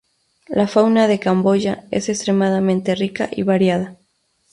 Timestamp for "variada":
3.43-3.99